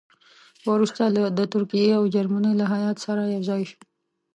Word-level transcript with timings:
وروسته 0.69 1.01
د 1.37 1.39
ترکیې 1.53 1.91
او 1.99 2.03
جرمني 2.15 2.51
له 2.59 2.65
هیات 2.73 2.97
سره 3.05 3.21
یو 3.35 3.41
ځای 3.49 3.61
شو. 3.69 3.79